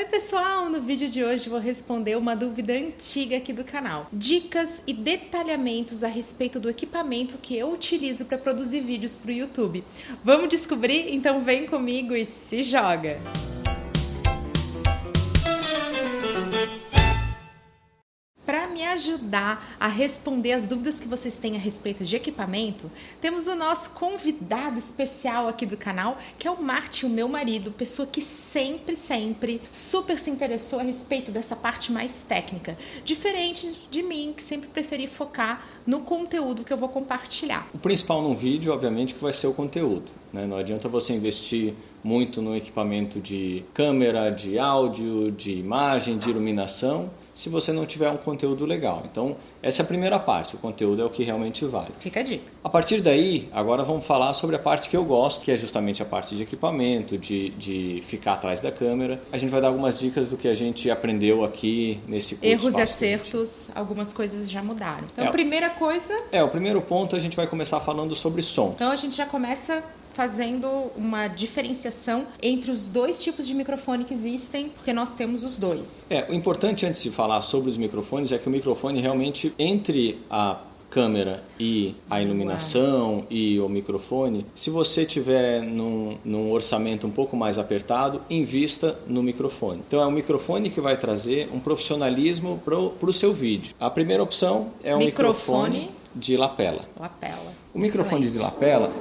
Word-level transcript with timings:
Oi 0.00 0.06
pessoal, 0.06 0.70
no 0.70 0.80
vídeo 0.80 1.10
de 1.10 1.22
hoje 1.22 1.50
vou 1.50 1.58
responder 1.58 2.16
uma 2.16 2.34
dúvida 2.34 2.72
antiga 2.72 3.36
aqui 3.36 3.52
do 3.52 3.62
canal. 3.62 4.08
Dicas 4.10 4.82
e 4.86 4.94
detalhamentos 4.94 6.02
a 6.02 6.08
respeito 6.08 6.58
do 6.58 6.70
equipamento 6.70 7.36
que 7.36 7.54
eu 7.54 7.70
utilizo 7.70 8.24
para 8.24 8.38
produzir 8.38 8.80
vídeos 8.80 9.14
para 9.14 9.28
o 9.28 9.34
YouTube. 9.34 9.84
Vamos 10.24 10.48
descobrir? 10.48 11.14
Então 11.14 11.44
vem 11.44 11.66
comigo 11.66 12.16
e 12.16 12.24
se 12.24 12.64
joga! 12.64 13.20
me 13.20 13.59
ajudar 18.92 19.76
a 19.78 19.86
responder 19.86 20.52
as 20.52 20.66
dúvidas 20.66 21.00
que 21.00 21.08
vocês 21.08 21.38
têm 21.38 21.56
a 21.56 21.58
respeito 21.58 22.04
de 22.04 22.16
equipamento, 22.16 22.90
temos 23.20 23.46
o 23.46 23.54
nosso 23.54 23.90
convidado 23.90 24.78
especial 24.78 25.48
aqui 25.48 25.66
do 25.66 25.76
canal, 25.76 26.18
que 26.38 26.46
é 26.46 26.50
o 26.50 26.62
Martin, 26.62 27.06
o 27.06 27.10
meu 27.10 27.28
marido, 27.28 27.70
pessoa 27.70 28.06
que 28.06 28.20
sempre, 28.20 28.96
sempre 28.96 29.60
super 29.70 30.18
se 30.18 30.30
interessou 30.30 30.78
a 30.78 30.82
respeito 30.82 31.30
dessa 31.30 31.56
parte 31.56 31.92
mais 31.92 32.22
técnica, 32.22 32.76
diferente 33.04 33.78
de 33.90 34.02
mim, 34.02 34.34
que 34.36 34.42
sempre 34.42 34.68
preferi 34.68 35.06
focar 35.06 35.66
no 35.86 36.00
conteúdo 36.00 36.64
que 36.64 36.72
eu 36.72 36.76
vou 36.76 36.88
compartilhar. 36.88 37.68
O 37.72 37.78
principal 37.78 38.22
no 38.22 38.34
vídeo, 38.34 38.72
obviamente, 38.72 39.14
que 39.14 39.22
vai 39.22 39.32
ser 39.32 39.46
o 39.46 39.54
conteúdo. 39.54 40.19
Né? 40.32 40.46
Não 40.46 40.56
adianta 40.56 40.88
você 40.88 41.12
investir 41.12 41.74
muito 42.02 42.40
no 42.40 42.56
equipamento 42.56 43.20
de 43.20 43.64
câmera, 43.74 44.30
de 44.30 44.58
áudio, 44.58 45.30
de 45.30 45.52
imagem, 45.52 46.18
de 46.18 46.30
iluminação 46.30 47.10
se 47.40 47.48
você 47.48 47.72
não 47.72 47.86
tiver 47.86 48.10
um 48.10 48.18
conteúdo 48.18 48.66
legal. 48.66 49.02
Então, 49.10 49.34
essa 49.62 49.80
é 49.80 49.82
a 49.82 49.86
primeira 49.86 50.18
parte, 50.18 50.56
o 50.56 50.58
conteúdo 50.58 51.00
é 51.00 51.04
o 51.06 51.08
que 51.08 51.24
realmente 51.24 51.64
vale. 51.64 51.88
Fica 51.98 52.20
a 52.20 52.22
dica. 52.22 52.44
A 52.62 52.68
partir 52.68 53.00
daí, 53.00 53.48
agora 53.50 53.82
vamos 53.82 54.04
falar 54.04 54.34
sobre 54.34 54.56
a 54.56 54.58
parte 54.58 54.90
que 54.90 54.96
eu 54.96 55.04
gosto, 55.04 55.42
que 55.42 55.50
é 55.50 55.56
justamente 55.56 56.02
a 56.02 56.04
parte 56.04 56.36
de 56.36 56.42
equipamento, 56.42 57.16
de, 57.16 57.48
de 57.50 58.02
ficar 58.06 58.34
atrás 58.34 58.60
da 58.60 58.70
câmera. 58.70 59.22
A 59.32 59.38
gente 59.38 59.48
vai 59.48 59.60
dar 59.60 59.68
algumas 59.68 59.98
dicas 59.98 60.28
do 60.28 60.36
que 60.36 60.48
a 60.48 60.54
gente 60.54 60.90
aprendeu 60.90 61.42
aqui 61.42 61.98
nesse 62.06 62.34
curso. 62.34 62.46
Erros 62.46 62.74
e 62.76 62.80
acertos, 62.82 63.70
algumas 63.74 64.12
coisas 64.12 64.50
já 64.50 64.62
mudaram. 64.62 65.04
Então, 65.10 65.24
é, 65.24 65.28
a 65.28 65.30
primeira 65.30 65.70
coisa... 65.70 66.12
É, 66.30 66.44
o 66.44 66.48
primeiro 66.50 66.82
ponto 66.82 67.16
a 67.16 67.18
gente 67.18 67.36
vai 67.36 67.46
começar 67.46 67.80
falando 67.80 68.14
sobre 68.14 68.42
som. 68.42 68.72
Então, 68.74 68.90
a 68.90 68.96
gente 68.96 69.16
já 69.16 69.24
começa 69.24 69.82
fazendo 70.12 70.90
uma 70.96 71.28
diferenciação 71.28 72.26
entre 72.42 72.70
os 72.70 72.86
dois 72.86 73.22
tipos 73.22 73.46
de 73.46 73.54
microfone 73.54 74.04
que 74.04 74.14
existem, 74.14 74.68
porque 74.70 74.92
nós 74.92 75.14
temos 75.14 75.44
os 75.44 75.56
dois. 75.56 76.06
É, 76.10 76.30
o 76.30 76.34
importante 76.34 76.86
antes 76.86 77.02
de 77.02 77.10
falar 77.10 77.40
sobre 77.40 77.70
os 77.70 77.76
microfones 77.76 78.32
é 78.32 78.38
que 78.38 78.48
o 78.48 78.50
microfone 78.50 79.00
realmente 79.00 79.52
entre 79.58 80.18
a 80.30 80.60
câmera 80.90 81.42
e 81.58 81.94
a 82.10 82.20
iluminação 82.20 83.24
e 83.30 83.58
o 83.60 83.68
microfone, 83.68 84.44
se 84.54 84.68
você 84.68 85.06
tiver 85.06 85.62
num, 85.62 86.18
num, 86.24 86.50
orçamento 86.50 87.06
um 87.06 87.10
pouco 87.10 87.36
mais 87.36 87.58
apertado, 87.58 88.20
invista 88.28 88.98
no 89.06 89.22
microfone. 89.22 89.82
Então 89.86 90.02
é 90.02 90.06
o 90.06 90.10
microfone 90.10 90.68
que 90.68 90.80
vai 90.80 90.96
trazer 90.98 91.48
um 91.52 91.60
profissionalismo 91.60 92.60
para 92.64 92.76
o 92.76 93.12
seu 93.12 93.32
vídeo. 93.32 93.74
A 93.78 93.88
primeira 93.88 94.22
opção 94.22 94.72
é 94.82 94.94
o 94.94 94.98
microfone, 94.98 95.78
microfone 95.78 96.00
de 96.14 96.36
lapela. 96.36 96.84
Lapela. 96.98 97.52
O 97.72 97.78
microfone 97.78 98.26
Excelente. 98.26 98.32
de 98.32 98.42
lapela 98.42 98.92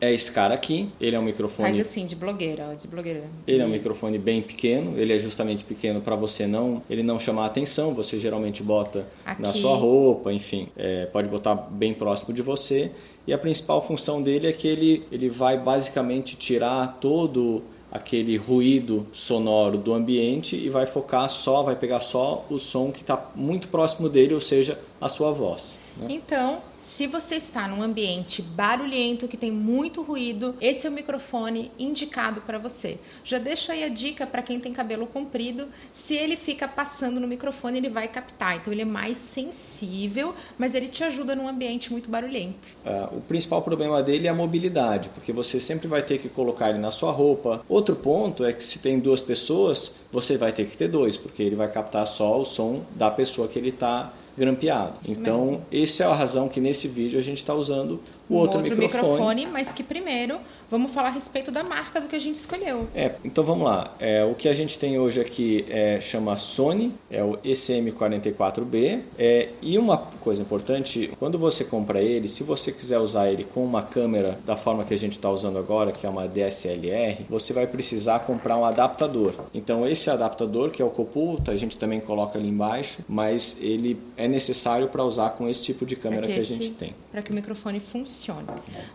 é 0.00 0.12
esse 0.12 0.32
cara 0.32 0.54
aqui. 0.54 0.88
Ele 1.00 1.14
é 1.14 1.18
um 1.18 1.22
microfone. 1.22 1.68
Faz 1.68 1.80
assim, 1.80 2.06
de 2.06 2.16
blogueira, 2.16 2.74
de 2.74 2.88
blogueira. 2.88 3.24
Ele 3.46 3.62
é 3.62 3.66
um 3.66 3.68
microfone 3.68 4.18
bem 4.18 4.40
pequeno. 4.42 4.98
Ele 4.98 5.12
é 5.12 5.18
justamente 5.18 5.62
pequeno 5.64 6.00
para 6.00 6.16
você 6.16 6.46
não, 6.46 6.82
ele 6.88 7.02
não 7.02 7.18
chamar 7.18 7.46
atenção. 7.46 7.94
Você 7.94 8.18
geralmente 8.18 8.62
bota 8.62 9.06
aqui. 9.24 9.42
na 9.42 9.52
sua 9.52 9.76
roupa, 9.76 10.32
enfim, 10.32 10.68
é, 10.76 11.06
pode 11.06 11.28
botar 11.28 11.54
bem 11.54 11.92
próximo 11.92 12.34
de 12.34 12.42
você. 12.42 12.90
E 13.26 13.32
a 13.32 13.38
principal 13.38 13.86
função 13.86 14.22
dele 14.22 14.46
é 14.46 14.52
que 14.52 14.66
ele, 14.66 15.04
ele 15.12 15.28
vai 15.28 15.58
basicamente 15.58 16.36
tirar 16.36 16.98
todo 17.00 17.62
aquele 17.92 18.36
ruído 18.36 19.06
sonoro 19.12 19.76
do 19.76 19.92
ambiente 19.92 20.56
e 20.56 20.68
vai 20.68 20.86
focar 20.86 21.28
só, 21.28 21.62
vai 21.62 21.74
pegar 21.74 22.00
só 22.00 22.46
o 22.48 22.58
som 22.58 22.92
que 22.92 23.00
está 23.00 23.30
muito 23.34 23.68
próximo 23.68 24.08
dele, 24.08 24.32
ou 24.32 24.40
seja, 24.40 24.78
a 25.00 25.08
sua 25.08 25.32
voz. 25.32 25.78
Né? 25.96 26.06
Então, 26.10 26.62
se 26.76 27.06
você 27.06 27.36
está 27.36 27.66
num 27.66 27.82
ambiente 27.82 28.42
barulhento 28.42 29.26
que 29.26 29.36
tem 29.36 29.50
muito 29.50 30.02
ruído, 30.02 30.54
esse 30.60 30.86
é 30.86 30.90
o 30.90 30.92
microfone 30.92 31.70
indicado 31.78 32.40
para 32.42 32.58
você. 32.58 32.98
Já 33.24 33.38
deixa 33.38 33.72
aí 33.72 33.84
a 33.84 33.88
dica 33.88 34.26
para 34.26 34.42
quem 34.42 34.60
tem 34.60 34.72
cabelo 34.72 35.06
comprido, 35.06 35.68
se 35.92 36.14
ele 36.14 36.36
fica 36.36 36.68
passando 36.68 37.18
no 37.18 37.26
microfone, 37.26 37.78
ele 37.78 37.88
vai 37.88 38.08
captar. 38.08 38.56
Então 38.56 38.72
ele 38.72 38.82
é 38.82 38.86
mais 38.86 39.16
sensível, 39.16 40.34
mas 40.58 40.74
ele 40.74 40.88
te 40.88 41.02
ajuda 41.02 41.34
num 41.34 41.48
ambiente 41.48 41.90
muito 41.90 42.10
barulhento. 42.10 42.76
É, 42.84 43.08
o 43.12 43.20
principal 43.20 43.62
problema 43.62 44.02
dele 44.02 44.26
é 44.26 44.30
a 44.30 44.34
mobilidade, 44.34 45.08
porque 45.10 45.32
você 45.32 45.60
sempre 45.60 45.88
vai 45.88 46.02
ter 46.02 46.18
que 46.18 46.28
colocar 46.28 46.70
ele 46.70 46.78
na 46.78 46.90
sua 46.90 47.12
roupa. 47.12 47.64
Outro 47.68 47.96
ponto 47.96 48.44
é 48.44 48.52
que 48.52 48.62
se 48.62 48.78
tem 48.78 48.98
duas 48.98 49.20
pessoas, 49.20 49.94
você 50.12 50.36
vai 50.36 50.52
ter 50.52 50.66
que 50.66 50.76
ter 50.76 50.88
dois, 50.88 51.16
porque 51.16 51.42
ele 51.42 51.56
vai 51.56 51.70
captar 51.70 52.06
só 52.06 52.38
o 52.38 52.44
som 52.44 52.82
da 52.94 53.10
pessoa 53.10 53.48
que 53.48 53.58
ele 53.58 53.70
está 53.70 54.12
grampeado. 54.40 54.94
Isso 55.02 55.20
então, 55.20 55.44
mesmo. 55.44 55.62
essa 55.70 56.04
é 56.04 56.06
a 56.06 56.14
razão 56.14 56.48
que 56.48 56.60
nesse 56.60 56.88
vídeo 56.88 57.18
a 57.18 57.22
gente 57.22 57.38
está 57.38 57.54
usando 57.54 58.00
o 58.28 58.34
um 58.34 58.38
outro, 58.38 58.58
outro 58.58 58.76
microfone. 58.76 59.12
microfone. 59.12 59.46
Mas 59.46 59.70
que 59.70 59.82
primeiro 59.82 60.38
vamos 60.70 60.92
falar 60.92 61.08
a 61.08 61.12
respeito 61.12 61.50
da 61.50 61.62
marca 61.62 62.00
do 62.00 62.08
que 62.08 62.16
a 62.16 62.20
gente 62.20 62.36
escolheu. 62.36 62.88
É, 62.94 63.12
então 63.24 63.42
vamos 63.42 63.64
lá. 63.64 63.94
É, 63.98 64.24
o 64.24 64.34
que 64.34 64.48
a 64.48 64.52
gente 64.52 64.78
tem 64.78 64.98
hoje 64.98 65.20
aqui 65.20 65.64
é, 65.68 66.00
chama 66.00 66.36
Sony, 66.36 66.94
é 67.10 67.22
o 67.22 67.36
ECM44B. 67.38 69.00
É, 69.18 69.48
e 69.60 69.76
uma 69.76 69.98
coisa 69.98 70.42
importante, 70.42 71.10
quando 71.18 71.38
você 71.38 71.64
compra 71.64 72.00
ele, 72.00 72.28
se 72.28 72.42
você 72.42 72.70
quiser 72.70 72.98
usar 72.98 73.30
ele 73.30 73.44
com 73.44 73.64
uma 73.64 73.82
câmera 73.82 74.38
da 74.46 74.56
forma 74.56 74.84
que 74.84 74.94
a 74.94 74.98
gente 74.98 75.12
está 75.12 75.30
usando 75.30 75.58
agora, 75.58 75.92
que 75.92 76.06
é 76.06 76.08
uma 76.08 76.28
DSLR, 76.28 77.24
você 77.28 77.52
vai 77.52 77.66
precisar 77.66 78.20
comprar 78.20 78.56
um 78.56 78.64
adaptador. 78.64 79.34
Então 79.52 79.86
esse 79.86 80.08
adaptador, 80.10 80.70
que 80.70 80.80
é 80.80 80.84
o 80.84 80.90
Copulta, 80.90 81.50
a 81.50 81.56
gente 81.56 81.76
também 81.76 82.00
coloca 82.00 82.38
ali 82.38 82.48
embaixo, 82.48 83.02
mas 83.08 83.58
ele 83.60 83.98
é 84.16 84.28
necessário 84.28 84.88
para 84.88 85.04
usar 85.04 85.30
com 85.30 85.48
esse 85.48 85.62
tipo 85.62 85.84
de 85.84 85.96
câmera 85.96 86.26
que, 86.26 86.34
que, 86.34 86.38
a 86.38 86.42
gente 86.42 86.70
tem. 86.70 86.94
Para 87.10 87.22
que 87.22 87.32
o 87.32 87.34
microfone 87.34 87.80
funcione. 87.80 88.46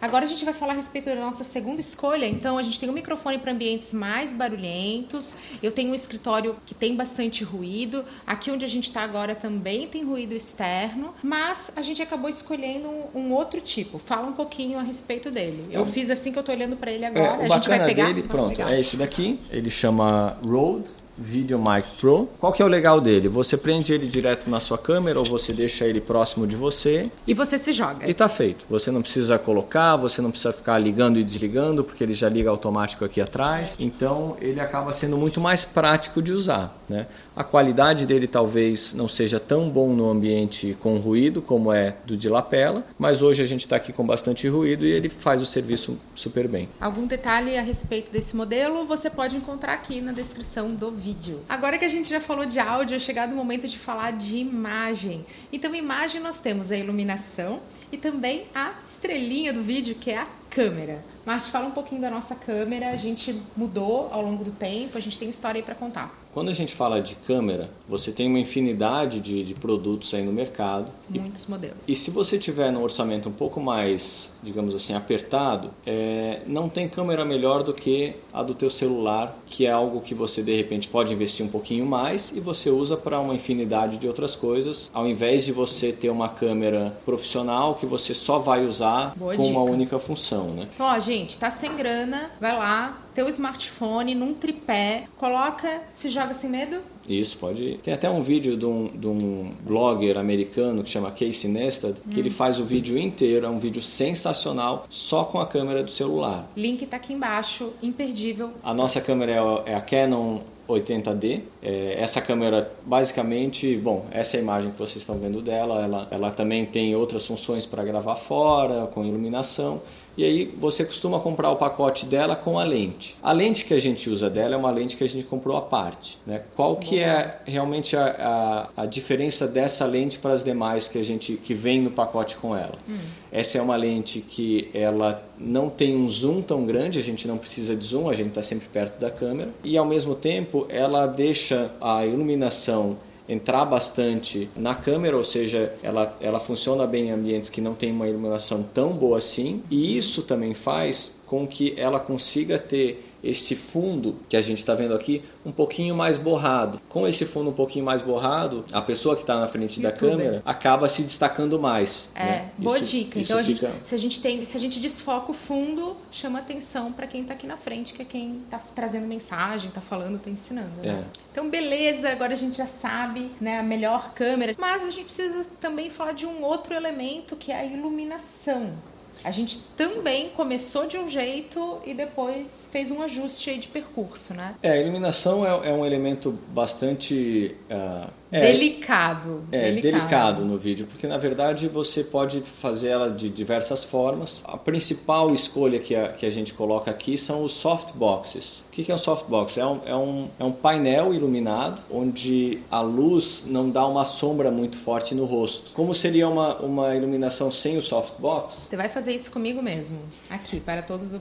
Agora 0.01 0.25
a 0.25 0.27
gente 0.27 0.45
vai 0.45 0.53
falar 0.53 0.73
a 0.73 0.75
respeito 0.75 1.05
da 1.05 1.15
nossa 1.15 1.43
segunda 1.43 1.81
escolha. 1.81 2.25
Então 2.25 2.57
a 2.57 2.63
gente 2.63 2.79
tem 2.79 2.89
um 2.89 2.93
microfone 2.93 3.37
para 3.37 3.51
ambientes 3.51 3.93
mais 3.93 4.33
barulhentos. 4.33 5.35
Eu 5.61 5.71
tenho 5.71 5.91
um 5.91 5.95
escritório 5.95 6.55
que 6.65 6.73
tem 6.73 6.95
bastante 6.95 7.43
ruído. 7.43 8.05
Aqui 8.25 8.51
onde 8.51 8.63
a 8.63 8.67
gente 8.67 8.87
está 8.87 9.01
agora 9.01 9.35
também 9.35 9.87
tem 9.87 10.03
ruído 10.03 10.33
externo, 10.33 11.13
mas 11.21 11.71
a 11.75 11.81
gente 11.81 12.01
acabou 12.01 12.29
escolhendo 12.29 12.89
um, 13.13 13.33
outro 13.33 13.59
tipo. 13.59 13.97
Fala 13.99 14.27
um 14.27 14.33
pouquinho 14.33 14.79
a 14.79 14.81
respeito 14.81 15.29
dele. 15.29 15.67
Eu, 15.71 15.81
eu 15.81 15.85
fiz 15.85 16.09
assim 16.09 16.31
que 16.31 16.37
eu 16.37 16.41
estou 16.41 16.55
olhando 16.55 16.77
para 16.77 16.91
ele 16.91 17.05
agora. 17.05 17.43
É, 17.43 17.45
a 17.45 17.49
gente 17.49 17.69
vai 17.69 17.85
pegar. 17.85 18.05
Dele, 18.05 18.23
pronto, 18.23 18.61
é 18.61 18.79
esse 18.79 18.95
daqui. 18.95 19.39
Ele 19.49 19.69
chama 19.69 20.37
Rode 20.41 21.04
VideoMic 21.17 21.97
Pro. 21.99 22.27
Qual 22.39 22.51
que 22.51 22.61
é 22.61 22.65
o 22.65 22.67
legal 22.67 22.99
dele? 22.99 23.27
Você 23.27 23.57
prende 23.57 23.93
ele 23.93 24.07
direto 24.07 24.49
na 24.49 24.59
sua 24.59 24.77
câmera 24.77 25.19
ou 25.19 25.25
você 25.25 25.53
deixa 25.53 25.85
ele 25.85 26.01
próximo 26.01 26.45
de 26.45 26.55
você. 26.55 27.09
E 27.25 27.33
você 27.33 27.57
se 27.57 27.73
joga. 27.73 28.07
E 28.07 28.13
tá 28.13 28.27
feito. 28.27 28.65
Você 28.69 28.91
não 28.91 29.01
precisa 29.01 29.37
colocar, 29.37 29.95
você 29.95 30.21
não 30.21 30.31
precisa 30.31 30.53
ficar 30.53 30.77
ligando 30.77 31.19
e 31.19 31.23
desligando, 31.23 31.83
porque 31.83 32.03
ele 32.03 32.13
já 32.13 32.29
liga 32.29 32.49
automático 32.49 33.05
aqui 33.05 33.21
atrás. 33.21 33.75
Então 33.79 34.37
ele 34.41 34.59
acaba 34.59 34.91
sendo 34.91 35.17
muito 35.17 35.39
mais 35.39 35.63
prático 35.63 36.21
de 36.21 36.31
usar. 36.31 36.77
Né? 36.89 37.07
A 37.35 37.43
qualidade 37.43 38.05
dele 38.05 38.27
talvez 38.27 38.93
não 38.93 39.07
seja 39.07 39.39
tão 39.39 39.69
bom 39.69 39.93
no 39.93 40.09
ambiente 40.09 40.77
com 40.81 40.97
ruído 40.97 41.41
como 41.41 41.71
é 41.71 41.97
do 42.05 42.15
de 42.15 42.29
lapela, 42.29 42.83
mas 42.97 43.21
hoje 43.21 43.41
a 43.41 43.45
gente 43.45 43.61
está 43.61 43.75
aqui 43.75 43.91
com 43.91 44.05
bastante 44.05 44.47
ruído 44.47 44.85
e 44.85 44.91
ele 44.91 45.09
faz 45.09 45.41
o 45.41 45.45
serviço 45.45 45.97
super 46.13 46.47
bem. 46.47 46.69
Algum 46.79 47.05
detalhe 47.05 47.57
a 47.57 47.61
respeito 47.61 48.11
desse 48.11 48.35
modelo 48.35 48.85
você 48.85 49.09
pode 49.09 49.35
encontrar 49.35 49.73
aqui 49.73 49.99
na 50.01 50.11
descrição 50.11 50.73
do 50.73 50.91
vídeo. 50.91 51.04
Agora 51.47 51.77
que 51.77 51.85
a 51.85 51.89
gente 51.89 52.09
já 52.09 52.19
falou 52.19 52.45
de 52.45 52.59
áudio, 52.59 52.95
é 52.95 52.99
chegado 52.99 53.33
o 53.33 53.35
momento 53.35 53.67
de 53.67 53.77
falar 53.77 54.11
de 54.11 54.37
imagem. 54.37 55.25
Então, 55.51 55.75
imagem 55.75 56.21
nós 56.21 56.39
temos 56.39 56.71
a 56.71 56.77
iluminação 56.77 57.61
e 57.91 57.97
também 57.97 58.47
a 58.53 58.73
estrelinha 58.87 59.53
do 59.53 59.63
vídeo, 59.63 59.95
que 59.95 60.11
é 60.11 60.19
a 60.19 60.27
câmera. 60.49 61.03
Marte, 61.25 61.49
fala 61.49 61.65
um 61.65 61.71
pouquinho 61.71 62.01
da 62.01 62.11
nossa 62.11 62.35
câmera. 62.35 62.91
A 62.91 62.95
gente 62.95 63.41
mudou 63.57 64.09
ao 64.11 64.21
longo 64.21 64.43
do 64.43 64.51
tempo, 64.51 64.97
a 64.97 65.01
gente 65.01 65.17
tem 65.17 65.27
história 65.27 65.59
aí 65.59 65.63
para 65.63 65.73
contar. 65.73 66.13
Quando 66.35 66.49
a 66.49 66.53
gente 66.53 66.75
fala 66.75 67.01
de 67.01 67.15
câmera, 67.15 67.69
você 67.87 68.11
tem 68.11 68.27
uma 68.27 68.37
infinidade 68.37 69.21
de, 69.21 69.41
de 69.41 69.53
produtos 69.53 70.13
aí 70.13 70.21
no 70.21 70.33
mercado. 70.33 70.87
Muitos 71.09 71.45
e, 71.45 71.49
modelos. 71.49 71.77
E 71.87 71.95
se 71.95 72.11
você 72.11 72.37
tiver 72.37 72.73
num 72.73 72.83
orçamento 72.83 73.29
um 73.29 73.31
pouco 73.31 73.61
mais, 73.61 74.33
digamos 74.43 74.75
assim, 74.75 74.93
apertado, 74.93 75.71
é, 75.87 76.41
não 76.45 76.67
tem 76.67 76.89
câmera 76.89 77.23
melhor 77.23 77.63
do 77.63 77.73
que 77.73 78.15
a 78.33 78.43
do 78.43 78.53
teu 78.53 78.69
celular, 78.69 79.33
que 79.47 79.65
é 79.65 79.71
algo 79.71 80.01
que 80.01 80.13
você 80.13 80.43
de 80.43 80.53
repente 80.53 80.89
pode 80.89 81.13
investir 81.13 81.45
um 81.45 81.47
pouquinho 81.47 81.85
mais 81.85 82.33
e 82.35 82.41
você 82.41 82.69
usa 82.69 82.97
para 82.97 83.17
uma 83.17 83.33
infinidade 83.33 83.97
de 83.97 84.05
outras 84.05 84.35
coisas, 84.35 84.91
ao 84.93 85.07
invés 85.07 85.45
de 85.45 85.53
você 85.53 85.93
ter 85.93 86.09
uma 86.09 86.27
câmera 86.27 86.97
profissional 87.05 87.75
que 87.75 87.85
você 87.85 88.13
só 88.13 88.39
vai 88.39 88.65
usar 88.65 89.13
Boa 89.15 89.37
com 89.37 89.41
dica. 89.41 89.57
uma 89.57 89.63
única 89.63 89.97
função, 89.99 90.49
né? 90.49 90.67
Ó, 90.77 90.99
gente, 90.99 91.14
tá 91.39 91.49
sem 91.49 91.75
grana, 91.75 92.31
vai 92.39 92.55
lá, 92.55 93.01
teu 93.13 93.29
smartphone 93.29 94.13
num 94.13 94.33
tripé, 94.33 95.07
coloca, 95.17 95.83
se 95.89 96.09
joga 96.09 96.33
sem 96.33 96.49
medo, 96.49 96.81
isso, 97.07 97.37
pode 97.37 97.61
ir. 97.61 97.77
Tem 97.77 97.93
até 97.93 98.09
um 98.09 98.23
vídeo 98.23 98.57
de 98.57 98.65
um, 98.65 98.87
de 98.87 99.07
um 99.07 99.51
blogger 99.61 100.17
americano 100.17 100.83
que 100.83 100.89
chama 100.89 101.11
Casey 101.11 101.49
Neistat, 101.49 102.01
que 102.09 102.15
hum. 102.15 102.19
ele 102.19 102.29
faz 102.29 102.59
o 102.59 102.65
vídeo 102.65 102.97
inteiro, 102.97 103.45
é 103.45 103.49
um 103.49 103.59
vídeo 103.59 103.81
sensacional, 103.81 104.87
só 104.89 105.23
com 105.23 105.39
a 105.39 105.45
câmera 105.45 105.83
do 105.83 105.91
celular. 105.91 106.49
Link 106.57 106.85
tá 106.87 106.97
aqui 106.97 107.13
embaixo, 107.13 107.73
imperdível. 107.81 108.51
A 108.63 108.73
nossa 108.73 108.99
câmera 108.99 109.63
é 109.65 109.75
a 109.75 109.81
Canon 109.81 110.39
80D. 110.67 111.41
É, 111.65 111.95
essa 111.99 112.21
câmera, 112.21 112.71
basicamente, 112.85 113.75
bom, 113.75 114.05
essa 114.11 114.37
é 114.37 114.39
a 114.39 114.43
imagem 114.43 114.71
que 114.71 114.77
vocês 114.77 114.97
estão 114.97 115.17
vendo 115.17 115.41
dela. 115.41 115.83
Ela, 115.83 116.07
ela 116.11 116.31
também 116.31 116.63
tem 116.63 116.95
outras 116.95 117.25
funções 117.25 117.65
para 117.65 117.83
gravar 117.83 118.15
fora, 118.15 118.85
com 118.93 119.03
iluminação 119.03 119.81
e 120.17 120.23
aí 120.23 120.45
você 120.57 120.85
costuma 120.85 121.19
comprar 121.19 121.51
o 121.51 121.57
pacote 121.57 122.05
dela 122.05 122.35
com 122.35 122.57
a 122.57 122.63
lente. 122.63 123.17
A 123.21 123.31
lente 123.31 123.65
que 123.65 123.73
a 123.73 123.79
gente 123.79 124.09
usa 124.09 124.29
dela 124.29 124.55
é 124.55 124.57
uma 124.57 124.71
lente 124.71 124.95
que 124.95 125.03
a 125.03 125.07
gente 125.07 125.25
comprou 125.25 125.57
à 125.57 125.61
parte. 125.61 126.17
Né? 126.25 126.41
Qual 126.55 126.77
que 126.77 126.99
é 126.99 127.41
realmente 127.45 127.97
a, 127.97 128.69
a, 128.77 128.83
a 128.83 128.85
diferença 128.85 129.47
dessa 129.47 129.85
lente 129.85 130.17
para 130.17 130.33
as 130.33 130.43
demais 130.43 130.87
que 130.87 130.97
a 130.97 131.03
gente 131.03 131.33
que 131.33 131.53
vem 131.53 131.81
no 131.81 131.91
pacote 131.91 132.37
com 132.37 132.55
ela? 132.55 132.77
Hum. 132.87 132.99
Essa 133.31 133.57
é 133.57 133.61
uma 133.61 133.75
lente 133.75 134.21
que 134.21 134.69
ela 134.73 135.21
não 135.37 135.69
tem 135.69 135.93
um 135.97 136.07
zoom 136.07 136.41
tão 136.41 136.65
grande, 136.65 136.97
a 136.97 137.03
gente 137.03 137.27
não 137.27 137.37
precisa 137.37 137.75
de 137.75 137.85
zoom, 137.85 138.09
a 138.09 138.13
gente 138.13 138.29
está 138.29 138.41
sempre 138.41 138.69
perto 138.69 138.97
da 138.97 139.11
câmera 139.11 139.49
e 139.61 139.77
ao 139.77 139.85
mesmo 139.85 140.15
tempo 140.15 140.65
ela 140.69 141.05
deixa 141.05 141.54
a 141.81 142.05
iluminação 142.05 142.97
entrar 143.27 143.65
bastante 143.65 144.49
na 144.55 144.75
câmera, 144.75 145.17
ou 145.17 145.23
seja, 145.23 145.73
ela, 145.81 146.15
ela 146.21 146.39
funciona 146.39 146.85
bem 146.85 147.07
em 147.07 147.11
ambientes 147.11 147.49
que 147.49 147.59
não 147.59 147.73
tem 147.73 147.91
uma 147.91 148.07
iluminação 148.07 148.63
tão 148.63 148.93
boa 148.93 149.17
assim, 149.17 149.63
e 149.69 149.97
isso 149.97 150.21
também 150.21 150.53
faz 150.53 151.19
com 151.25 151.47
que 151.47 151.73
ela 151.75 151.99
consiga 151.99 152.59
ter 152.59 153.03
esse 153.25 153.55
fundo 153.55 154.17
que 154.29 154.37
a 154.37 154.41
gente 154.41 154.59
está 154.59 154.75
vendo 154.75 154.93
aqui 154.93 155.23
um 155.45 155.51
pouquinho 155.51 155.95
mais 155.95 156.17
borrado. 156.17 156.79
Com 156.87 157.07
esse 157.07 157.25
fundo 157.25 157.49
um 157.49 157.53
pouquinho 157.53 157.83
mais 157.83 158.01
borrado, 158.01 158.65
a 158.71 158.81
pessoa 158.81 159.15
que 159.15 159.21
está 159.21 159.39
na 159.39 159.47
frente 159.47 159.79
da 159.79 159.91
câmera 159.91 160.41
acaba 160.45 160.87
se 160.87 161.01
destacando 161.01 161.59
mais. 161.59 162.11
É, 162.15 162.25
né? 162.25 162.51
boa 162.57 162.77
isso, 162.77 162.91
dica. 162.91 163.19
Isso 163.19 163.31
então, 163.31 163.43
fica... 163.43 163.67
a 163.67 163.71
gente, 163.71 163.87
se, 163.87 163.95
a 163.95 163.97
gente 163.97 164.21
tem, 164.21 164.45
se 164.45 164.57
a 164.57 164.59
gente 164.59 164.79
desfoca 164.79 165.31
o 165.31 165.33
fundo, 165.33 165.97
chama 166.11 166.39
atenção 166.39 166.91
para 166.91 167.07
quem 167.07 167.21
está 167.21 167.33
aqui 167.33 167.47
na 167.47 167.57
frente, 167.57 167.93
que 167.93 168.01
é 168.01 168.05
quem 168.05 168.41
está 168.45 168.59
trazendo 168.73 169.07
mensagem, 169.07 169.69
está 169.69 169.81
falando, 169.81 170.17
está 170.17 170.29
ensinando. 170.29 170.81
Né? 170.81 171.03
É. 171.03 171.03
Então, 171.31 171.49
beleza, 171.49 172.09
agora 172.09 172.33
a 172.33 172.37
gente 172.37 172.55
já 172.55 172.67
sabe 172.67 173.31
né, 173.41 173.59
a 173.59 173.63
melhor 173.63 174.13
câmera, 174.13 174.55
mas 174.57 174.83
a 174.83 174.89
gente 174.89 175.05
precisa 175.05 175.45
também 175.59 175.89
falar 175.89 176.13
de 176.13 176.25
um 176.25 176.43
outro 176.43 176.73
elemento 176.73 177.35
que 177.35 177.51
é 177.51 177.59
a 177.59 177.65
iluminação. 177.65 178.73
A 179.23 179.31
gente 179.31 179.59
também 179.77 180.29
começou 180.29 180.87
de 180.87 180.97
um 180.97 181.09
jeito 181.09 181.79
e 181.85 181.93
depois 181.93 182.69
fez 182.71 182.91
um 182.91 183.01
ajuste 183.01 183.49
aí 183.49 183.57
de 183.57 183.67
percurso, 183.67 184.33
né? 184.33 184.55
É, 184.61 184.71
a 184.71 184.77
iluminação 184.77 185.45
é, 185.45 185.69
é 185.69 185.73
um 185.73 185.85
elemento 185.85 186.31
bastante 186.49 187.55
uh, 187.69 188.11
é, 188.31 188.51
delicado. 188.51 189.43
É, 189.51 189.71
delicado. 189.71 189.81
delicado. 189.81 190.45
no 190.45 190.57
vídeo, 190.57 190.87
porque 190.87 191.07
na 191.07 191.17
verdade 191.17 191.67
você 191.67 192.03
pode 192.03 192.41
fazer 192.41 192.89
ela 192.89 193.09
de 193.09 193.29
diversas 193.29 193.83
formas. 193.83 194.41
A 194.43 194.57
principal 194.57 195.33
escolha 195.33 195.79
que 195.79 195.95
a, 195.95 196.09
que 196.09 196.25
a 196.25 196.29
gente 196.29 196.53
coloca 196.53 196.89
aqui 196.89 197.17
são 197.17 197.43
os 197.43 197.53
softboxes. 197.53 198.63
O 198.67 198.71
que 198.71 198.91
é 198.91 198.95
um 198.95 198.97
softbox? 198.97 199.57
É 199.57 199.65
um, 199.65 199.79
é, 199.85 199.95
um, 199.95 200.27
é 200.37 200.43
um 200.43 200.51
painel 200.51 201.13
iluminado 201.13 201.81
onde 201.89 202.59
a 202.69 202.81
luz 202.81 203.45
não 203.47 203.69
dá 203.69 203.87
uma 203.87 204.03
sombra 204.03 204.51
muito 204.51 204.75
forte 204.75 205.15
no 205.15 205.23
rosto. 205.23 205.71
Como 205.73 205.95
seria 205.95 206.27
uma, 206.27 206.57
uma 206.57 206.93
iluminação 206.93 207.49
sem 207.49 207.77
o 207.77 207.81
softbox? 207.81 208.67
Você 208.69 208.75
vai 208.75 208.89
fazer 208.89 209.13
isso 209.13 209.31
comigo 209.31 209.61
mesmo, 209.61 209.99
aqui, 210.29 210.59
para 210.59 210.81
todos. 210.81 211.11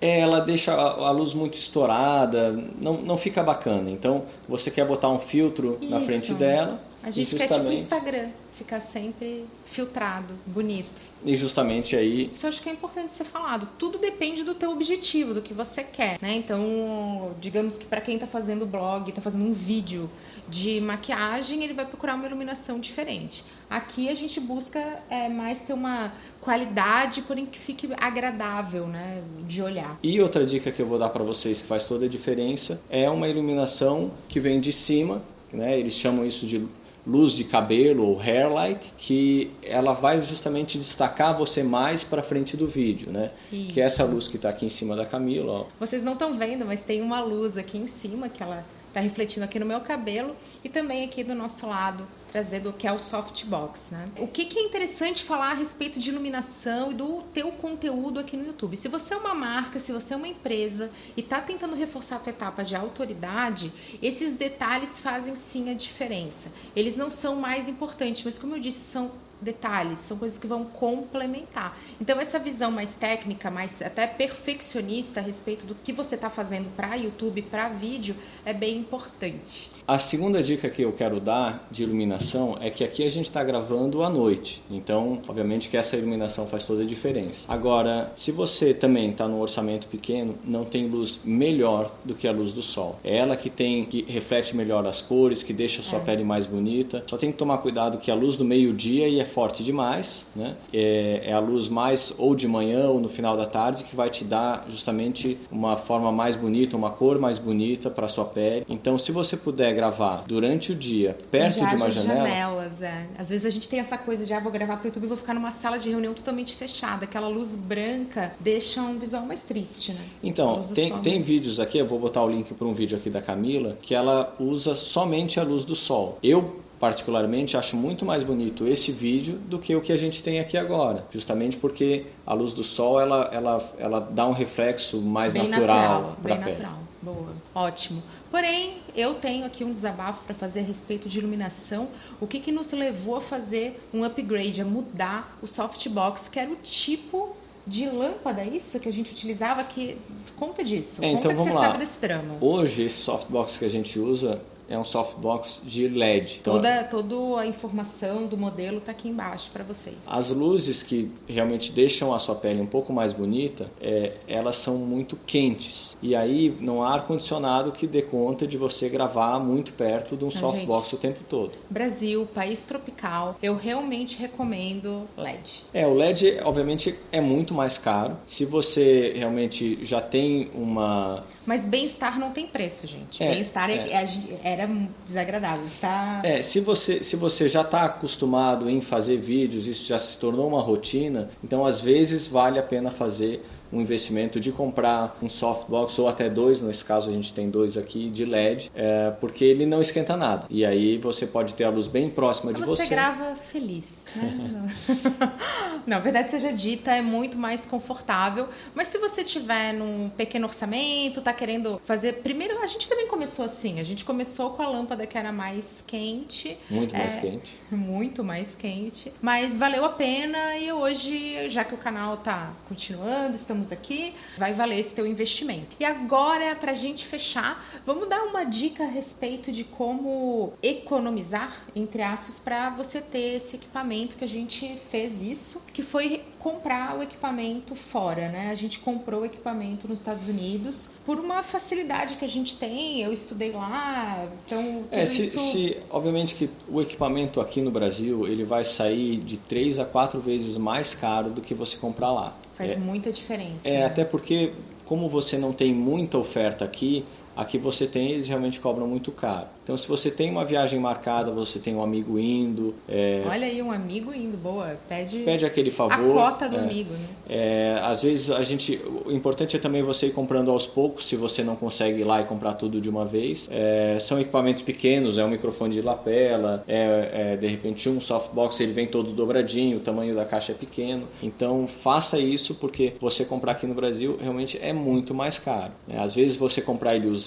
É, 0.00 0.20
ela 0.20 0.40
deixa 0.40 0.72
a, 0.72 1.08
a 1.08 1.10
luz 1.10 1.34
muito 1.34 1.58
estourada, 1.58 2.52
não, 2.80 3.02
não 3.02 3.18
fica 3.18 3.42
bacana. 3.42 3.90
Então, 3.90 4.22
você 4.48 4.70
quer 4.70 4.86
botar 4.86 5.08
um 5.08 5.18
filtro 5.18 5.78
isso. 5.80 5.90
na 5.90 6.00
frente 6.02 6.32
dela. 6.42 6.82
A 7.02 7.10
gente 7.10 7.34
quer 7.34 7.48
tipo 7.48 7.72
Instagram, 7.72 8.28
ficar 8.56 8.80
sempre 8.80 9.44
filtrado, 9.66 10.34
bonito. 10.46 11.00
E 11.24 11.36
justamente 11.36 11.96
aí. 11.96 12.30
Isso 12.34 12.46
eu 12.46 12.50
acho 12.50 12.62
que 12.62 12.68
é 12.68 12.72
importante 12.72 13.10
ser 13.10 13.24
falado. 13.24 13.68
Tudo 13.76 13.98
depende 13.98 14.44
do 14.44 14.54
teu 14.54 14.70
objetivo, 14.70 15.34
do 15.34 15.42
que 15.42 15.52
você 15.52 15.82
quer, 15.82 16.18
né? 16.22 16.34
Então, 16.34 17.34
digamos 17.40 17.76
que 17.76 17.84
para 17.84 18.00
quem 18.00 18.14
está 18.14 18.26
fazendo 18.26 18.64
blog, 18.64 19.08
está 19.08 19.20
fazendo 19.20 19.44
um 19.44 19.52
vídeo 19.52 20.08
de 20.48 20.80
maquiagem, 20.80 21.64
ele 21.64 21.72
vai 21.72 21.86
procurar 21.86 22.14
uma 22.14 22.26
iluminação 22.26 22.78
diferente. 22.78 23.44
Aqui 23.70 24.08
a 24.08 24.14
gente 24.14 24.38
busca 24.38 25.00
é, 25.08 25.28
mais 25.28 25.62
ter 25.62 25.72
uma 25.72 26.12
qualidade, 26.40 27.22
porém 27.22 27.46
que 27.46 27.58
fique 27.58 27.88
agradável, 27.96 28.86
né, 28.86 29.22
de 29.46 29.62
olhar. 29.62 29.98
E 30.02 30.20
outra 30.20 30.44
dica 30.44 30.70
que 30.70 30.82
eu 30.82 30.86
vou 30.86 30.98
dar 30.98 31.08
para 31.08 31.24
vocês 31.24 31.62
que 31.62 31.66
faz 31.66 31.84
toda 31.84 32.04
a 32.04 32.08
diferença 32.08 32.80
é 32.90 33.08
uma 33.08 33.26
iluminação 33.28 34.12
que 34.28 34.38
vem 34.38 34.60
de 34.60 34.72
cima 34.72 35.22
né? 35.52 35.78
Eles 35.78 35.94
chamam 35.94 36.26
isso 36.26 36.46
de 36.46 36.66
luz 37.06 37.32
de 37.32 37.44
cabelo 37.44 38.06
ou 38.06 38.20
hair 38.20 38.52
light, 38.52 38.92
que 38.96 39.50
ela 39.62 39.92
vai 39.92 40.22
justamente 40.22 40.78
destacar 40.78 41.36
você 41.36 41.62
mais 41.62 42.04
para 42.04 42.22
frente 42.22 42.56
do 42.56 42.66
vídeo, 42.66 43.10
né? 43.10 43.30
Isso. 43.52 43.74
Que 43.74 43.80
é 43.80 43.84
essa 43.84 44.04
luz 44.04 44.28
que 44.28 44.36
está 44.36 44.48
aqui 44.48 44.64
em 44.64 44.68
cima 44.68 44.94
da 44.94 45.04
Camila. 45.04 45.52
Ó. 45.52 45.66
Vocês 45.80 46.02
não 46.02 46.12
estão 46.12 46.38
vendo, 46.38 46.64
mas 46.64 46.82
tem 46.82 47.02
uma 47.02 47.20
luz 47.20 47.56
aqui 47.56 47.76
em 47.76 47.86
cima 47.86 48.28
que 48.28 48.42
ela 48.42 48.64
está 48.88 49.00
refletindo 49.00 49.44
aqui 49.44 49.58
no 49.58 49.66
meu 49.66 49.80
cabelo 49.80 50.36
e 50.62 50.68
também 50.68 51.04
aqui 51.04 51.24
do 51.24 51.34
nosso 51.34 51.66
lado 51.66 52.06
trazendo 52.32 52.70
o 52.70 52.72
que 52.72 52.86
é 52.86 52.92
o 52.92 52.98
softbox, 52.98 53.90
né? 53.90 54.08
O 54.16 54.26
que, 54.26 54.46
que 54.46 54.58
é 54.58 54.62
interessante 54.62 55.22
falar 55.22 55.50
a 55.50 55.54
respeito 55.54 56.00
de 56.00 56.08
iluminação 56.08 56.90
e 56.90 56.94
do 56.94 57.22
teu 57.34 57.52
conteúdo 57.52 58.18
aqui 58.18 58.38
no 58.38 58.46
YouTube? 58.46 58.74
Se 58.74 58.88
você 58.88 59.12
é 59.12 59.16
uma 59.18 59.34
marca, 59.34 59.78
se 59.78 59.92
você 59.92 60.14
é 60.14 60.16
uma 60.16 60.26
empresa 60.26 60.90
e 61.14 61.20
está 61.20 61.42
tentando 61.42 61.76
reforçar 61.76 62.16
a 62.16 62.18
tua 62.20 62.30
etapa 62.30 62.64
de 62.64 62.74
autoridade, 62.74 63.70
esses 64.02 64.32
detalhes 64.32 64.98
fazem 64.98 65.36
sim 65.36 65.70
a 65.70 65.74
diferença. 65.74 66.50
Eles 66.74 66.96
não 66.96 67.10
são 67.10 67.36
mais 67.36 67.68
importantes, 67.68 68.24
mas 68.24 68.38
como 68.38 68.56
eu 68.56 68.60
disse, 68.60 68.80
são 68.80 69.12
detalhes, 69.42 70.00
são 70.00 70.16
coisas 70.16 70.38
que 70.38 70.46
vão 70.46 70.64
complementar. 70.64 71.76
Então, 72.00 72.20
essa 72.20 72.38
visão 72.38 72.70
mais 72.70 72.94
técnica, 72.94 73.50
mais 73.50 73.82
até 73.82 74.06
perfeccionista 74.06 75.20
a 75.20 75.22
respeito 75.22 75.66
do 75.66 75.74
que 75.74 75.92
você 75.92 76.14
está 76.14 76.30
fazendo 76.30 76.74
para 76.76 76.94
YouTube, 76.94 77.42
para 77.42 77.68
vídeo, 77.68 78.14
é 78.44 78.52
bem 78.52 78.78
importante. 78.78 79.70
A 79.86 79.98
segunda 79.98 80.42
dica 80.42 80.70
que 80.70 80.82
eu 80.82 80.92
quero 80.92 81.18
dar 81.18 81.66
de 81.70 81.82
iluminação 81.82 82.56
é 82.60 82.70
que 82.70 82.84
aqui 82.84 83.04
a 83.04 83.10
gente 83.10 83.26
está 83.26 83.42
gravando 83.42 84.02
à 84.04 84.08
noite, 84.08 84.62
então, 84.70 85.20
obviamente, 85.26 85.68
que 85.68 85.76
essa 85.76 85.96
iluminação 85.96 86.46
faz 86.46 86.64
toda 86.64 86.82
a 86.82 86.86
diferença. 86.86 87.44
Agora, 87.48 88.12
se 88.14 88.30
você 88.30 88.72
também 88.72 89.10
está 89.10 89.26
num 89.26 89.40
orçamento 89.40 89.88
pequeno, 89.88 90.38
não 90.44 90.64
tem 90.64 90.86
luz 90.86 91.20
melhor 91.24 91.92
do 92.04 92.14
que 92.14 92.28
a 92.28 92.32
luz 92.32 92.52
do 92.52 92.62
sol. 92.62 92.98
É 93.02 93.16
ela 93.16 93.36
que 93.36 93.50
tem 93.50 93.84
que 93.84 94.02
reflete 94.02 94.56
melhor 94.56 94.86
as 94.86 95.00
cores, 95.00 95.42
que 95.42 95.52
deixa 95.52 95.80
a 95.80 95.84
sua 95.84 95.98
é. 95.98 96.02
pele 96.02 96.24
mais 96.24 96.46
bonita. 96.46 97.02
Só 97.06 97.16
tem 97.16 97.32
que 97.32 97.38
tomar 97.38 97.58
cuidado 97.58 97.98
que 97.98 98.10
a 98.10 98.14
luz 98.14 98.36
do 98.36 98.44
meio-dia 98.44 99.08
e 99.08 99.20
é 99.20 99.24
forte 99.32 99.64
demais, 99.64 100.26
né? 100.36 100.56
É, 100.72 101.22
é, 101.26 101.32
a 101.32 101.38
luz 101.40 101.68
mais 101.68 102.14
ou 102.18 102.34
de 102.34 102.46
manhã 102.46 102.88
ou 102.88 103.00
no 103.00 103.08
final 103.08 103.36
da 103.36 103.46
tarde 103.46 103.84
que 103.84 103.96
vai 103.96 104.10
te 104.10 104.24
dar 104.24 104.66
justamente 104.68 105.38
uma 105.50 105.76
forma 105.76 106.12
mais 106.12 106.36
bonita, 106.36 106.76
uma 106.76 106.90
cor 106.90 107.18
mais 107.18 107.38
bonita 107.38 107.90
para 107.90 108.06
sua 108.08 108.24
pele. 108.24 108.64
Então, 108.68 108.98
se 108.98 109.10
você 109.10 109.36
puder 109.36 109.74
gravar 109.74 110.24
durante 110.26 110.72
o 110.72 110.74
dia, 110.74 111.16
perto 111.30 111.66
de 111.66 111.76
uma 111.76 111.90
janela, 111.90 112.28
janelas, 112.28 112.82
é. 112.82 113.06
Às 113.18 113.30
vezes 113.30 113.46
a 113.46 113.50
gente 113.50 113.68
tem 113.68 113.80
essa 113.80 113.96
coisa 113.98 114.24
de 114.24 114.32
ah, 114.32 114.40
vou 114.40 114.52
gravar 114.52 114.76
para 114.76 114.84
o 114.84 114.86
YouTube 114.88 115.04
e 115.04 115.08
vou 115.08 115.16
ficar 115.16 115.34
numa 115.34 115.50
sala 115.50 115.78
de 115.78 115.88
reunião 115.90 116.14
totalmente 116.14 116.54
fechada, 116.54 117.04
aquela 117.04 117.28
luz 117.28 117.56
branca 117.56 118.32
deixa 118.38 118.80
um 118.80 118.98
visual 118.98 119.24
mais 119.24 119.42
triste, 119.42 119.92
né? 119.92 120.04
Então, 120.22 120.60
tem, 120.74 120.92
tem 121.00 121.20
vídeos 121.20 121.58
aqui, 121.58 121.78
eu 121.78 121.86
vou 121.86 121.98
botar 121.98 122.22
o 122.22 122.28
link 122.28 122.52
para 122.54 122.66
um 122.66 122.74
vídeo 122.74 122.96
aqui 122.96 123.10
da 123.10 123.22
Camila, 123.22 123.76
que 123.80 123.94
ela 123.94 124.34
usa 124.38 124.74
somente 124.74 125.40
a 125.40 125.42
luz 125.42 125.64
do 125.64 125.74
sol. 125.74 126.18
Eu 126.22 126.62
particularmente 126.82 127.56
acho 127.56 127.76
muito 127.76 128.04
mais 128.04 128.24
bonito 128.24 128.66
esse 128.66 128.90
vídeo 128.90 129.38
do 129.46 129.56
que 129.56 129.72
o 129.76 129.80
que 129.80 129.92
a 129.92 129.96
gente 129.96 130.20
tem 130.20 130.40
aqui 130.40 130.58
agora, 130.58 131.06
justamente 131.12 131.56
porque 131.56 132.06
a 132.26 132.34
luz 132.34 132.52
do 132.52 132.64
sol 132.64 133.00
ela, 133.00 133.30
ela, 133.32 133.72
ela 133.78 134.00
dá 134.00 134.26
um 134.26 134.32
reflexo 134.32 135.00
mais 135.00 135.32
bem 135.32 135.46
natural 135.46 136.16
para 136.20 136.34
a 136.34 136.38
pele. 136.38 136.50
Natural. 136.58 136.78
Boa, 137.00 137.28
ótimo. 137.54 138.02
Porém, 138.32 138.78
eu 138.96 139.14
tenho 139.14 139.46
aqui 139.46 139.62
um 139.62 139.70
desabafo 139.70 140.24
para 140.24 140.34
fazer 140.34 140.58
a 140.58 140.62
respeito 140.64 141.08
de 141.08 141.20
iluminação. 141.20 141.86
O 142.20 142.26
que, 142.26 142.40
que 142.40 142.50
nos 142.50 142.72
levou 142.72 143.14
a 143.14 143.20
fazer 143.20 143.80
um 143.94 144.02
upgrade, 144.02 144.60
a 144.60 144.64
mudar 144.64 145.38
o 145.40 145.46
softbox, 145.46 146.28
que 146.28 146.40
era 146.40 146.50
o 146.50 146.56
tipo 146.56 147.36
de 147.64 147.88
lâmpada, 147.88 148.42
isso 148.42 148.80
que 148.80 148.88
a 148.88 148.92
gente 148.92 149.12
utilizava, 149.12 149.62
que 149.62 149.96
conta 150.36 150.64
disso. 150.64 151.04
É, 151.04 151.12
então 151.12 151.30
conta 151.30 151.34
vamos 151.34 151.44
que 151.44 151.50
você 151.50 151.58
lá. 151.58 151.66
sabe 151.66 151.78
desse 151.78 151.98
trama. 151.98 152.36
Hoje, 152.40 152.82
esse 152.82 152.98
softbox 152.98 153.56
que 153.56 153.64
a 153.64 153.70
gente 153.70 154.00
usa, 154.00 154.40
é 154.72 154.78
um 154.78 154.84
softbox 154.84 155.62
de 155.66 155.86
LED. 155.86 156.38
Então, 156.40 156.54
toda, 156.54 156.84
toda 156.84 157.40
a 157.40 157.46
informação 157.46 158.26
do 158.26 158.38
modelo 158.38 158.78
está 158.78 158.92
aqui 158.92 159.06
embaixo 159.06 159.50
para 159.52 159.62
vocês. 159.62 159.96
As 160.06 160.30
luzes 160.30 160.82
que 160.82 161.10
realmente 161.28 161.70
deixam 161.70 162.14
a 162.14 162.18
sua 162.18 162.34
pele 162.34 162.62
um 162.62 162.66
pouco 162.66 162.90
mais 162.90 163.12
bonita, 163.12 163.70
é, 163.78 164.14
elas 164.26 164.56
são 164.56 164.78
muito 164.78 165.14
quentes. 165.26 165.94
E 166.00 166.16
aí 166.16 166.56
não 166.58 166.82
há 166.82 166.94
ar-condicionado 166.94 167.70
que 167.70 167.86
dê 167.86 168.00
conta 168.00 168.46
de 168.46 168.56
você 168.56 168.88
gravar 168.88 169.38
muito 169.38 169.74
perto 169.74 170.16
de 170.16 170.24
um 170.24 170.28
não, 170.28 170.32
softbox 170.32 170.84
gente, 170.84 170.94
o 170.94 170.98
tempo 170.98 171.20
todo. 171.28 171.52
Brasil, 171.68 172.26
país 172.34 172.64
tropical, 172.64 173.36
eu 173.42 173.54
realmente 173.54 174.16
recomendo 174.16 175.02
LED. 175.18 175.64
É, 175.74 175.86
o 175.86 175.92
LED 175.92 176.40
obviamente 176.44 176.98
é 177.12 177.20
muito 177.20 177.52
mais 177.52 177.76
caro. 177.76 178.16
Se 178.26 178.46
você 178.46 179.12
realmente 179.14 179.84
já 179.84 180.00
tem 180.00 180.50
uma 180.54 181.24
mas 181.46 181.64
bem-estar 181.64 182.18
não 182.18 182.30
tem 182.30 182.46
preço, 182.46 182.86
gente. 182.86 183.22
É, 183.22 183.30
bem-estar 183.30 183.70
é. 183.70 183.88
é 183.88 184.40
era 184.42 184.68
desagradável. 185.04 185.66
Está... 185.66 186.20
É, 186.22 186.42
se 186.42 186.60
você, 186.60 187.02
se 187.02 187.16
você 187.16 187.48
já 187.48 187.62
está 187.62 187.84
acostumado 187.84 188.68
em 188.70 188.80
fazer 188.80 189.16
vídeos, 189.16 189.66
isso 189.66 189.86
já 189.86 189.98
se 189.98 190.16
tornou 190.16 190.48
uma 190.48 190.60
rotina, 190.60 191.30
então 191.42 191.66
às 191.66 191.80
vezes 191.80 192.26
vale 192.26 192.58
a 192.58 192.62
pena 192.62 192.90
fazer 192.90 193.44
um 193.72 193.80
investimento 193.80 194.38
de 194.38 194.52
comprar 194.52 195.16
um 195.22 195.28
softbox 195.28 195.98
ou 195.98 196.08
até 196.08 196.28
dois, 196.28 196.60
nesse 196.60 196.84
caso 196.84 197.10
a 197.10 197.12
gente 197.12 197.32
tem 197.32 197.48
dois 197.48 197.76
aqui 197.76 198.10
de 198.10 198.24
LED, 198.24 198.70
é, 198.74 199.10
porque 199.20 199.44
ele 199.44 199.66
não 199.66 199.80
esquenta 199.80 200.16
nada. 200.16 200.46
E 200.50 200.64
aí 200.64 200.98
você 200.98 201.26
pode 201.26 201.54
ter 201.54 201.64
a 201.64 201.70
luz 201.70 201.86
bem 201.86 202.10
próxima 202.10 202.52
de 202.52 202.60
você. 202.60 202.84
Você 202.84 202.90
grava 202.90 203.36
feliz. 203.50 204.04
Né? 204.14 204.76
não, 205.86 206.00
verdade 206.00 206.30
seja 206.30 206.52
dita, 206.52 206.94
é 206.94 207.00
muito 207.02 207.36
mais 207.36 207.64
confortável. 207.64 208.48
Mas 208.74 208.88
se 208.88 208.98
você 208.98 209.24
tiver 209.24 209.72
num 209.72 210.10
pequeno 210.10 210.46
orçamento, 210.46 211.20
tá 211.22 211.32
querendo 211.32 211.80
fazer. 211.84 212.14
Primeiro, 212.14 212.58
a 212.58 212.66
gente 212.66 212.88
também 212.88 213.06
começou 213.06 213.44
assim. 213.44 213.80
A 213.80 213.84
gente 213.84 214.04
começou 214.04 214.50
com 214.50 214.62
a 214.62 214.68
lâmpada 214.68 215.06
que 215.06 215.16
era 215.16 215.32
mais 215.32 215.82
quente. 215.86 216.58
Muito 216.70 216.96
mais 216.96 217.16
é, 217.16 217.20
quente. 217.20 217.60
Muito 217.70 218.24
mais 218.24 218.54
quente. 218.54 219.12
Mas 219.20 219.56
valeu 219.56 219.84
a 219.84 219.90
pena 219.90 220.56
e 220.56 220.70
hoje, 220.72 221.48
já 221.48 221.64
que 221.64 221.74
o 221.74 221.78
canal 221.78 222.18
tá 222.18 222.52
continuando, 222.68 223.34
estamos 223.34 223.61
aqui, 223.70 224.14
vai 224.38 224.54
valer 224.54 224.80
esse 224.80 224.94
teu 224.94 225.06
investimento. 225.06 225.76
E 225.78 225.84
agora, 225.84 226.56
pra 226.56 226.72
gente 226.72 227.06
fechar, 227.06 227.64
vamos 227.84 228.08
dar 228.08 228.22
uma 228.24 228.44
dica 228.44 228.84
a 228.84 228.88
respeito 228.88 229.52
de 229.52 229.62
como 229.64 230.54
economizar, 230.62 231.64
entre 231.76 232.02
aspas, 232.02 232.38
para 232.38 232.70
você 232.70 233.00
ter 233.00 233.36
esse 233.36 233.56
equipamento 233.56 234.16
que 234.16 234.24
a 234.24 234.28
gente 234.28 234.80
fez 234.90 235.20
isso, 235.22 235.62
que 235.72 235.82
foi 235.82 236.22
comprar 236.38 236.98
o 236.98 237.02
equipamento 237.02 237.76
fora, 237.76 238.28
né? 238.28 238.50
A 238.50 238.54
gente 238.54 238.80
comprou 238.80 239.22
o 239.22 239.24
equipamento 239.24 239.86
nos 239.86 240.00
Estados 240.00 240.26
Unidos 240.26 240.90
por 241.06 241.18
uma 241.18 241.42
facilidade 241.42 242.16
que 242.16 242.24
a 242.24 242.28
gente 242.28 242.56
tem. 242.56 243.00
Eu 243.00 243.12
estudei 243.12 243.52
lá, 243.52 244.26
então 244.44 244.84
é 244.90 245.06
se, 245.06 245.26
isso... 245.26 245.38
se 245.38 245.76
obviamente 245.88 246.34
que 246.34 246.50
o 246.68 246.80
equipamento 246.82 247.40
aqui 247.40 247.60
no 247.60 247.70
Brasil 247.70 248.26
ele 248.26 248.44
vai 248.44 248.64
sair 248.64 249.18
de 249.18 249.36
três 249.36 249.78
a 249.78 249.84
quatro 249.84 250.20
vezes 250.20 250.56
mais 250.56 250.94
caro 250.94 251.30
do 251.30 251.40
que 251.40 251.54
você 251.54 251.76
comprar 251.76 252.12
lá. 252.12 252.36
Faz 252.54 252.72
é, 252.72 252.76
muita 252.76 253.10
diferença. 253.10 253.68
É 253.68 253.84
até 253.84 254.04
porque 254.04 254.52
como 254.84 255.08
você 255.08 255.38
não 255.38 255.52
tem 255.52 255.72
muita 255.72 256.18
oferta 256.18 256.64
aqui, 256.64 257.04
aqui 257.36 257.58
você 257.58 257.86
tem 257.86 258.12
eles 258.12 258.28
realmente 258.28 258.60
cobram 258.60 258.86
muito 258.86 259.10
caro. 259.12 259.46
Então, 259.62 259.76
se 259.76 259.86
você 259.86 260.10
tem 260.10 260.28
uma 260.28 260.44
viagem 260.44 260.78
marcada, 260.80 261.30
você 261.30 261.58
tem 261.58 261.74
um 261.74 261.82
amigo 261.82 262.18
indo. 262.18 262.74
É... 262.88 263.22
Olha 263.28 263.46
aí, 263.46 263.62
um 263.62 263.70
amigo 263.70 264.12
indo, 264.12 264.36
boa. 264.36 264.76
Pede, 264.88 265.20
pede 265.20 265.46
aquele 265.46 265.70
favor. 265.70 266.18
A 266.18 266.30
cota 266.30 266.48
do 266.48 266.56
é, 266.56 266.58
amigo, 266.58 266.92
né? 266.94 267.06
É, 267.28 267.78
às 267.82 268.02
vezes 268.02 268.30
a 268.30 268.42
gente. 268.42 268.80
O 269.06 269.12
importante 269.12 269.56
é 269.56 269.58
também 269.60 269.82
você 269.82 270.06
ir 270.06 270.10
comprando 270.10 270.50
aos 270.50 270.66
poucos, 270.66 271.06
se 271.06 271.14
você 271.14 271.44
não 271.44 271.54
consegue 271.54 272.00
ir 272.00 272.04
lá 272.04 272.20
e 272.20 272.24
comprar 272.24 272.54
tudo 272.54 272.80
de 272.80 272.90
uma 272.90 273.04
vez. 273.04 273.48
É, 273.52 273.98
são 274.00 274.20
equipamentos 274.20 274.62
pequenos, 274.62 275.16
é 275.16 275.24
um 275.24 275.30
microfone 275.30 275.74
de 275.74 275.80
lapela, 275.80 276.64
é, 276.66 277.34
é, 277.34 277.36
de 277.36 277.46
repente 277.46 277.88
um 277.88 278.00
softbox, 278.00 278.58
ele 278.60 278.72
vem 278.72 278.86
todo 278.88 279.12
dobradinho, 279.12 279.76
o 279.76 279.80
tamanho 279.80 280.14
da 280.14 280.24
caixa 280.24 280.52
é 280.52 280.54
pequeno. 280.54 281.06
Então, 281.22 281.68
faça 281.68 282.18
isso, 282.18 282.54
porque 282.56 282.94
você 283.00 283.24
comprar 283.24 283.52
aqui 283.52 283.66
no 283.66 283.74
Brasil 283.74 284.18
realmente 284.20 284.58
é 284.60 284.72
muito 284.72 285.14
mais 285.14 285.38
caro. 285.38 285.72
Né? 285.86 286.00
Às 286.00 286.14
vezes 286.14 286.36
você 286.36 286.60
comprar 286.60 286.96
ele 286.96 287.06
usado, 287.06 287.21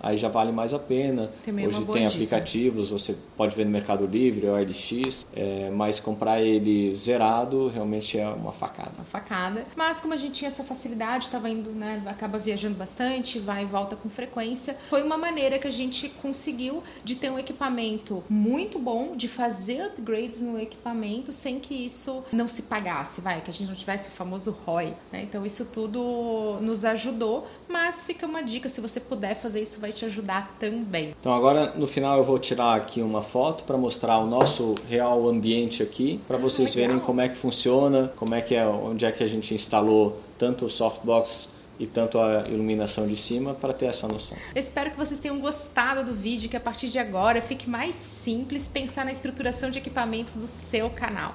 aí 0.00 0.16
já 0.16 0.28
vale 0.28 0.52
mais 0.52 0.74
a 0.74 0.78
pena. 0.78 1.30
Também 1.44 1.66
Hoje 1.66 1.84
tem 1.86 2.04
dica. 2.04 2.14
aplicativos, 2.14 2.90
você 2.90 3.16
pode 3.36 3.54
ver 3.54 3.64
no 3.64 3.70
Mercado 3.70 4.06
Livre 4.06 4.46
ou 4.46 4.56
LX, 4.56 5.26
é, 5.34 5.70
mas 5.70 6.00
comprar 6.00 6.40
ele 6.40 6.92
zerado 6.94 7.68
realmente 7.68 8.18
é 8.18 8.28
uma 8.28 8.52
facada. 8.52 8.92
Uma 8.96 9.04
facada. 9.04 9.64
Mas 9.76 10.00
como 10.00 10.14
a 10.14 10.16
gente 10.16 10.32
tinha 10.32 10.48
essa 10.48 10.64
facilidade, 10.64 11.26
estava 11.26 11.48
indo, 11.48 11.70
né, 11.70 12.02
acaba 12.06 12.38
viajando 12.38 12.76
bastante, 12.76 13.38
vai 13.38 13.62
e 13.62 13.66
volta 13.66 13.96
com 13.96 14.08
frequência, 14.08 14.76
foi 14.88 15.02
uma 15.02 15.16
maneira 15.16 15.58
que 15.58 15.66
a 15.66 15.70
gente 15.70 16.08
conseguiu 16.08 16.82
de 17.04 17.14
ter 17.14 17.30
um 17.30 17.38
equipamento 17.38 18.22
muito 18.28 18.78
bom, 18.78 19.16
de 19.16 19.28
fazer 19.28 19.86
upgrades 19.86 20.40
no 20.40 20.58
equipamento 20.58 21.32
sem 21.32 21.58
que 21.58 21.74
isso 21.74 22.24
não 22.32 22.48
se 22.48 22.62
pagasse, 22.62 23.20
vai, 23.20 23.40
que 23.40 23.50
a 23.50 23.52
gente 23.52 23.68
não 23.68 23.74
tivesse 23.74 24.08
o 24.08 24.12
famoso 24.12 24.56
ROI, 24.64 24.94
né? 25.12 25.22
Então 25.22 25.44
isso 25.44 25.64
tudo 25.64 26.58
nos 26.60 26.84
ajudou, 26.84 27.46
mas 27.68 28.04
fica 28.04 28.26
uma 28.26 28.42
dica, 28.42 28.68
se 28.68 28.80
você 28.80 29.00
puder 29.00 29.27
fazer 29.34 29.62
isso 29.62 29.80
vai 29.80 29.92
te 29.92 30.04
ajudar 30.04 30.56
também. 30.58 31.14
Então 31.18 31.32
agora 31.32 31.74
no 31.74 31.86
final 31.86 32.18
eu 32.18 32.24
vou 32.24 32.38
tirar 32.38 32.76
aqui 32.76 33.00
uma 33.02 33.22
foto 33.22 33.64
para 33.64 33.76
mostrar 33.76 34.18
o 34.18 34.26
nosso 34.26 34.74
real 34.88 35.28
ambiente 35.28 35.82
aqui, 35.82 36.20
para 36.26 36.36
vocês 36.36 36.74
verem 36.74 36.98
como 36.98 37.20
é 37.20 37.28
que 37.28 37.36
funciona, 37.36 38.12
como 38.16 38.34
é 38.34 38.40
que 38.40 38.54
é, 38.54 38.66
onde 38.66 39.04
é 39.04 39.12
que 39.12 39.22
a 39.22 39.26
gente 39.26 39.54
instalou 39.54 40.20
tanto 40.38 40.66
o 40.66 40.70
softbox 40.70 41.58
e 41.78 41.86
tanto 41.86 42.18
a 42.18 42.48
iluminação 42.48 43.06
de 43.06 43.16
cima 43.16 43.54
para 43.54 43.72
ter 43.72 43.86
essa 43.86 44.08
noção. 44.08 44.36
Eu 44.54 44.60
espero 44.60 44.90
que 44.90 44.96
vocês 44.96 45.20
tenham 45.20 45.38
gostado 45.38 46.04
do 46.04 46.14
vídeo, 46.14 46.48
que 46.48 46.56
a 46.56 46.60
partir 46.60 46.88
de 46.88 46.98
agora 46.98 47.40
fique 47.40 47.70
mais 47.70 47.94
simples 47.94 48.68
pensar 48.68 49.04
na 49.04 49.12
estruturação 49.12 49.70
de 49.70 49.78
equipamentos 49.78 50.36
do 50.36 50.46
seu 50.46 50.90
canal. 50.90 51.34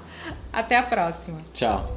Até 0.52 0.78
a 0.78 0.84
próxima. 0.84 1.40
Tchau. 1.54 1.96